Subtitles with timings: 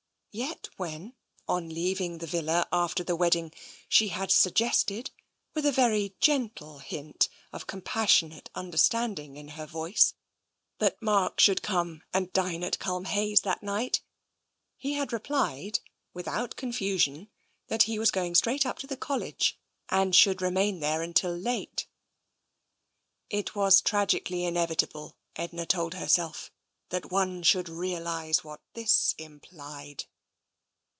[0.33, 3.51] Yet when, on leaving the villa after the wedding,
[3.89, 5.11] she had suggested,
[5.53, 10.13] with a very gentle hint of compassionate understand ing in her voice,
[10.77, 13.99] that Mark should come and dine at Culmhayes that night,
[14.77, 15.81] he had replied,
[16.13, 17.29] without con fusion,
[17.67, 19.59] that he was going straight up to the College
[19.89, 21.11] and should remain there late.
[21.11, 21.31] 224
[21.75, 21.89] TENSION
[23.29, 26.53] It was tragically inevitable, Edna told herself,
[26.87, 30.05] that one should realise what this implied.